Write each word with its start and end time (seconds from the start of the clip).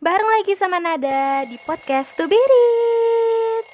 Bareng 0.00 0.32
lagi 0.32 0.56
sama 0.56 0.80
Nada 0.80 1.44
di 1.44 1.60
podcast 1.60 2.16
Tubirit. 2.16 3.66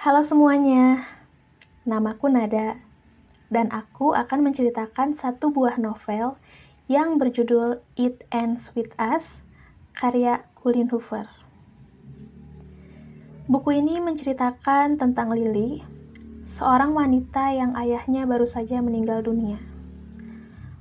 Halo 0.00 0.24
semuanya, 0.24 1.04
namaku 1.84 2.32
Nada, 2.32 2.80
dan 3.52 3.68
aku 3.68 4.16
akan 4.16 4.48
menceritakan 4.48 5.12
satu 5.12 5.52
buah 5.52 5.76
novel 5.76 6.40
yang 6.88 7.20
berjudul 7.20 7.84
It 8.00 8.24
Ends 8.32 8.72
With 8.72 8.96
Us, 8.96 9.44
karya 9.92 10.48
Colleen 10.56 10.88
Hoover. 10.88 11.28
Buku 13.44 13.76
ini 13.76 14.00
menceritakan 14.00 14.96
tentang 14.96 15.36
Lily, 15.36 15.84
seorang 16.48 16.96
wanita 16.96 17.52
yang 17.52 17.76
ayahnya 17.76 18.24
baru 18.24 18.48
saja 18.48 18.80
meninggal 18.80 19.20
dunia. 19.20 19.77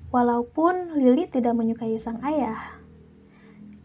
Walaupun 0.08 0.96
Lily 0.96 1.28
tidak 1.28 1.52
menyukai 1.52 2.00
sang 2.00 2.24
ayah, 2.24 2.80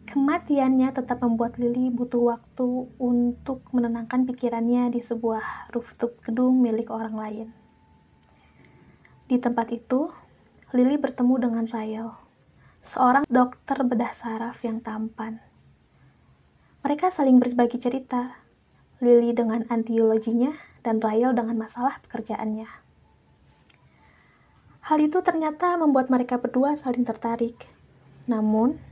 kematiannya 0.07 0.95
tetap 0.95 1.19
membuat 1.19 1.59
Lily 1.59 1.91
butuh 1.91 2.39
waktu 2.39 2.87
untuk 2.95 3.67
menenangkan 3.75 4.23
pikirannya 4.31 4.95
di 4.95 5.03
sebuah 5.03 5.75
rooftop 5.75 6.23
gedung 6.23 6.62
milik 6.62 6.95
orang 6.95 7.19
lain. 7.19 7.48
Di 9.27 9.43
tempat 9.43 9.75
itu, 9.75 10.15
Lily 10.71 10.95
bertemu 10.95 11.43
dengan 11.43 11.67
Rael, 11.67 12.15
seorang 12.87 13.27
dokter 13.27 13.83
bedah 13.83 14.15
saraf 14.15 14.62
yang 14.62 14.79
tampan. 14.79 15.43
Mereka 16.87 17.11
saling 17.11 17.43
berbagi 17.43 17.83
cerita, 17.83 18.39
Lily 19.03 19.34
dengan 19.34 19.67
antiologinya 19.67 20.55
dan 20.87 21.03
Rael 21.03 21.34
dengan 21.34 21.59
masalah 21.59 21.98
pekerjaannya. 22.07 22.92
Hal 24.83 24.99
itu 24.99 25.23
ternyata 25.23 25.79
membuat 25.79 26.11
mereka 26.11 26.43
berdua 26.43 26.75
saling 26.75 27.07
tertarik. 27.07 27.71
Namun, 28.27 28.83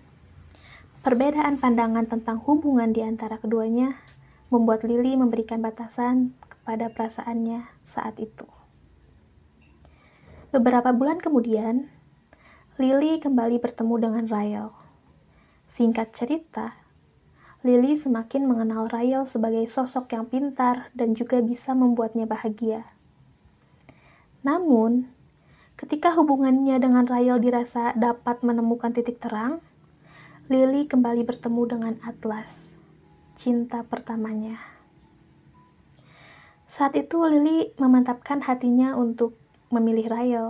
perbedaan 1.03 1.59
pandangan 1.59 2.07
tentang 2.07 2.39
hubungan 2.47 2.95
di 2.95 3.03
antara 3.03 3.43
keduanya 3.43 3.99
membuat 4.55 4.87
Lily 4.87 5.19
memberikan 5.19 5.59
batasan 5.59 6.39
kepada 6.47 6.95
perasaannya 6.95 7.67
saat 7.83 8.23
itu. 8.23 8.47
Beberapa 10.55 10.95
bulan 10.95 11.19
kemudian, 11.19 11.91
Lily 12.79 13.19
kembali 13.19 13.59
bertemu 13.59 13.95
dengan 13.99 14.25
Rael. 14.31 14.71
Singkat 15.67 16.15
cerita, 16.15 16.79
Lily 17.67 17.99
semakin 17.99 18.47
mengenal 18.47 18.87
Rael 18.87 19.27
sebagai 19.27 19.67
sosok 19.67 20.11
yang 20.15 20.31
pintar 20.31 20.95
dan 20.95 21.19
juga 21.19 21.43
bisa 21.43 21.75
membuatnya 21.75 22.31
bahagia. 22.31 22.87
Namun, 24.47 25.13
Ketika 25.81 26.13
hubungannya 26.13 26.77
dengan 26.77 27.09
Rael 27.09 27.41
dirasa 27.41 27.97
dapat 27.97 28.45
menemukan 28.45 28.93
titik 28.93 29.17
terang, 29.17 29.65
Lily 30.53 30.85
kembali 30.85 31.25
bertemu 31.25 31.63
dengan 31.65 31.95
Atlas, 32.05 32.77
cinta 33.33 33.81
pertamanya. 33.89 34.61
Saat 36.69 37.01
itu 37.01 37.25
Lily 37.25 37.73
memantapkan 37.81 38.45
hatinya 38.45 38.93
untuk 38.93 39.41
memilih 39.73 40.13
Rael 40.13 40.47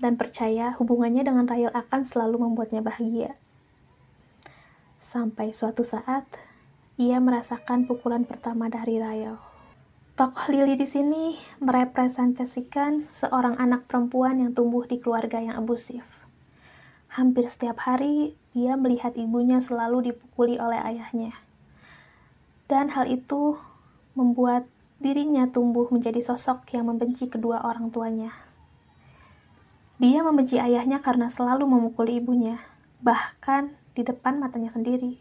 dan 0.00 0.16
percaya 0.16 0.72
hubungannya 0.80 1.28
dengan 1.28 1.44
Rael 1.44 1.68
akan 1.68 2.08
selalu 2.08 2.48
membuatnya 2.48 2.80
bahagia. 2.80 3.36
Sampai 4.96 5.52
suatu 5.52 5.84
saat, 5.84 6.24
ia 6.96 7.20
merasakan 7.20 7.84
pukulan 7.84 8.24
pertama 8.24 8.72
dari 8.72 8.96
Rael. 8.96 9.47
Tokoh 10.18 10.50
Lily 10.50 10.74
di 10.74 10.82
sini 10.82 11.38
merepresentasikan 11.62 13.06
seorang 13.06 13.54
anak 13.54 13.86
perempuan 13.86 14.42
yang 14.42 14.50
tumbuh 14.50 14.82
di 14.82 14.98
keluarga 14.98 15.38
yang 15.38 15.54
abusif. 15.54 16.02
Hampir 17.06 17.46
setiap 17.46 17.86
hari, 17.86 18.34
dia 18.50 18.74
melihat 18.74 19.14
ibunya 19.14 19.62
selalu 19.62 20.10
dipukuli 20.10 20.58
oleh 20.58 20.82
ayahnya. 20.82 21.38
Dan 22.66 22.90
hal 22.98 23.06
itu 23.06 23.62
membuat 24.18 24.66
dirinya 24.98 25.46
tumbuh 25.54 25.86
menjadi 25.86 26.18
sosok 26.18 26.66
yang 26.74 26.90
membenci 26.90 27.30
kedua 27.30 27.62
orang 27.62 27.94
tuanya. 27.94 28.34
Dia 30.02 30.26
membenci 30.26 30.58
ayahnya 30.58 30.98
karena 30.98 31.30
selalu 31.30 31.62
memukuli 31.70 32.18
ibunya, 32.18 32.58
bahkan 32.98 33.78
di 33.94 34.02
depan 34.02 34.42
matanya 34.42 34.74
sendiri. 34.74 35.14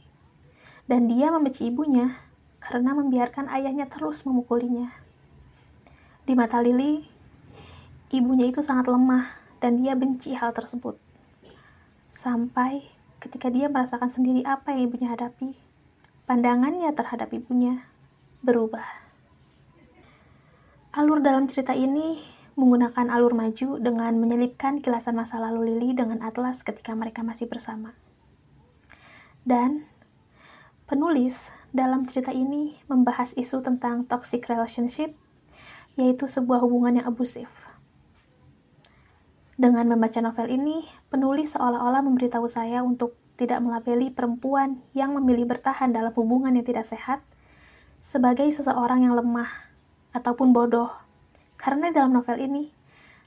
Dan 0.90 1.06
dia 1.06 1.30
membenci 1.30 1.70
ibunya 1.70 2.18
karena 2.62 2.94
membiarkan 2.94 3.48
ayahnya 3.50 3.88
terus 3.88 4.26
memukulinya. 4.28 4.92
Di 6.28 6.36
mata 6.36 6.60
Lily, 6.60 7.08
ibunya 8.12 8.52
itu 8.52 8.60
sangat 8.60 8.92
lemah 8.92 9.32
dan 9.64 9.80
dia 9.80 9.96
benci 9.96 10.36
hal 10.36 10.52
tersebut. 10.52 11.00
Sampai 12.12 12.88
ketika 13.24 13.48
dia 13.48 13.72
merasakan 13.72 14.12
sendiri 14.12 14.44
apa 14.44 14.76
yang 14.76 14.92
ibunya 14.92 15.10
hadapi, 15.14 15.56
pandangannya 16.28 16.92
terhadap 16.94 17.32
ibunya 17.32 17.88
berubah. 18.44 18.86
Alur 20.94 21.22
dalam 21.22 21.46
cerita 21.46 21.78
ini 21.78 22.20
menggunakan 22.58 23.14
alur 23.14 23.38
maju 23.38 23.78
dengan 23.78 24.18
menyelipkan 24.18 24.82
kilasan 24.82 25.14
masa 25.14 25.38
lalu 25.38 25.78
Lily 25.78 25.94
dengan 25.94 26.26
Atlas 26.26 26.66
ketika 26.66 26.98
mereka 26.98 27.22
masih 27.22 27.46
bersama. 27.46 27.94
Dan 29.46 29.86
penulis 30.88 31.52
dalam 31.76 32.08
cerita 32.08 32.32
ini 32.32 32.80
membahas 32.88 33.36
isu 33.36 33.60
tentang 33.60 34.08
toxic 34.08 34.48
relationship, 34.48 35.12
yaitu 36.00 36.26
sebuah 36.32 36.64
hubungan 36.64 37.04
yang 37.04 37.08
abusif. 37.12 37.52
Dengan 39.60 39.90
membaca 39.92 40.24
novel 40.24 40.48
ini, 40.48 40.88
penulis 41.12 41.58
seolah-olah 41.58 42.00
memberitahu 42.08 42.48
saya 42.48 42.86
untuk 42.88 43.20
tidak 43.36 43.60
melabeli 43.60 44.10
perempuan 44.10 44.82
yang 44.96 45.14
memilih 45.14 45.46
bertahan 45.46 45.92
dalam 45.92 46.16
hubungan 46.16 46.56
yang 46.56 46.66
tidak 46.66 46.88
sehat 46.88 47.22
sebagai 48.00 48.48
seseorang 48.50 49.04
yang 49.04 49.14
lemah 49.18 49.50
ataupun 50.16 50.56
bodoh. 50.56 50.90
Karena 51.58 51.90
dalam 51.90 52.14
novel 52.14 52.38
ini, 52.38 52.70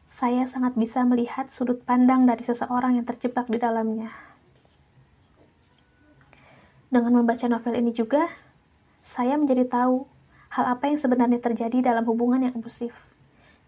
saya 0.06 0.46
sangat 0.46 0.78
bisa 0.78 1.02
melihat 1.02 1.50
sudut 1.50 1.82
pandang 1.82 2.24
dari 2.26 2.42
seseorang 2.42 2.98
yang 2.98 3.06
terjebak 3.06 3.50
di 3.50 3.58
dalamnya. 3.58 4.29
Dengan 6.90 7.22
membaca 7.22 7.46
novel 7.46 7.78
ini 7.78 7.94
juga, 7.94 8.26
saya 8.98 9.38
menjadi 9.38 9.62
tahu 9.62 10.10
hal 10.50 10.74
apa 10.74 10.90
yang 10.90 10.98
sebenarnya 10.98 11.38
terjadi 11.38 11.94
dalam 11.94 12.02
hubungan 12.10 12.42
yang 12.42 12.58
abusif. 12.58 12.90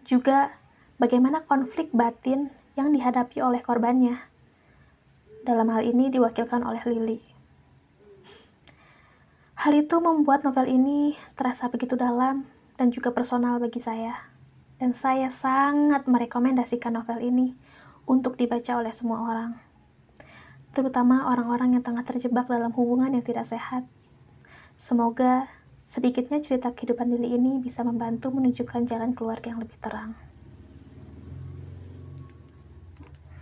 Juga 0.03 0.59
bagaimana 0.99 1.39
konflik 1.47 1.87
batin 1.95 2.51
yang 2.75 2.91
dihadapi 2.91 3.39
oleh 3.39 3.63
korbannya. 3.63 4.19
Dalam 5.47 5.71
hal 5.71 5.87
ini 5.87 6.11
diwakilkan 6.11 6.67
oleh 6.67 6.83
Lily. 6.83 7.23
Hal 9.63 9.71
itu 9.71 9.95
membuat 10.03 10.43
novel 10.43 10.67
ini 10.67 11.15
terasa 11.39 11.71
begitu 11.71 11.95
dalam 11.95 12.43
dan 12.75 12.91
juga 12.91 13.15
personal 13.15 13.55
bagi 13.63 13.79
saya. 13.79 14.27
Dan 14.83 14.91
saya 14.91 15.31
sangat 15.31 16.11
merekomendasikan 16.11 16.91
novel 16.91 17.23
ini 17.23 17.55
untuk 18.03 18.35
dibaca 18.35 18.83
oleh 18.83 18.91
semua 18.91 19.23
orang 19.23 19.72
terutama 20.73 21.29
orang-orang 21.29 21.77
yang 21.77 21.83
tengah 21.85 22.01
terjebak 22.01 22.49
dalam 22.49 22.73
hubungan 22.73 23.13
yang 23.13 23.21
tidak 23.21 23.45
sehat. 23.45 23.85
Semoga 24.73 25.45
sedikitnya 25.85 26.41
cerita 26.41 26.73
kehidupan 26.73 27.13
Lily 27.13 27.37
ini 27.37 27.61
bisa 27.61 27.85
membantu 27.85 28.33
menunjukkan 28.33 28.89
jalan 28.89 29.13
keluarga 29.13 29.53
yang 29.53 29.61
lebih 29.61 29.77
terang. 29.77 30.17